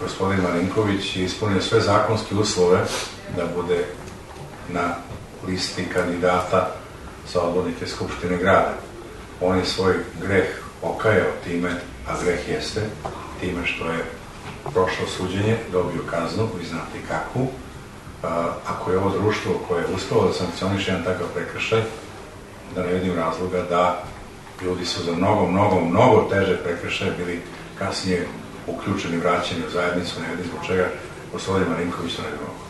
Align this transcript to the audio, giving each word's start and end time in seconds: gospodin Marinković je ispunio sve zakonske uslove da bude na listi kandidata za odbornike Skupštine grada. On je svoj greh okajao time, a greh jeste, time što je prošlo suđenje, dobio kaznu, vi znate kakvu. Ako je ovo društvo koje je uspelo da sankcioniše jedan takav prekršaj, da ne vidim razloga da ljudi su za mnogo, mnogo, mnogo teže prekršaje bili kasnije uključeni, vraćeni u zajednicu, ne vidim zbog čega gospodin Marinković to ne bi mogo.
gospodin 0.00 0.40
Marinković 0.42 1.16
je 1.16 1.24
ispunio 1.24 1.62
sve 1.62 1.80
zakonske 1.80 2.34
uslove 2.34 2.78
da 3.36 3.46
bude 3.56 3.84
na 4.68 4.94
listi 5.46 5.84
kandidata 5.84 6.70
za 7.32 7.40
odbornike 7.40 7.86
Skupštine 7.86 8.36
grada. 8.36 8.74
On 9.40 9.58
je 9.58 9.64
svoj 9.64 9.94
greh 10.22 10.46
okajao 10.82 11.30
time, 11.44 11.70
a 12.08 12.22
greh 12.24 12.48
jeste, 12.48 12.80
time 13.40 13.66
što 13.66 13.84
je 13.90 14.04
prošlo 14.62 15.06
suđenje, 15.16 15.56
dobio 15.72 16.02
kaznu, 16.10 16.48
vi 16.58 16.66
znate 16.66 16.98
kakvu. 17.08 17.48
Ako 18.66 18.90
je 18.90 18.98
ovo 18.98 19.10
društvo 19.10 19.60
koje 19.68 19.80
je 19.80 19.94
uspelo 19.94 20.26
da 20.26 20.32
sankcioniše 20.32 20.90
jedan 20.90 21.04
takav 21.04 21.26
prekršaj, 21.34 21.82
da 22.74 22.82
ne 22.82 22.92
vidim 22.92 23.14
razloga 23.14 23.62
da 23.62 24.02
ljudi 24.62 24.84
su 24.84 25.04
za 25.04 25.12
mnogo, 25.12 25.46
mnogo, 25.46 25.80
mnogo 25.80 26.28
teže 26.30 26.56
prekršaje 26.56 27.12
bili 27.18 27.40
kasnije 27.78 28.26
uključeni, 28.66 29.16
vraćeni 29.16 29.66
u 29.66 29.70
zajednicu, 29.70 30.20
ne 30.20 30.30
vidim 30.30 30.46
zbog 30.46 30.66
čega 30.66 30.88
gospodin 31.32 31.68
Marinković 31.68 32.16
to 32.16 32.22
ne 32.22 32.28
bi 32.30 32.36
mogo. 32.36 32.69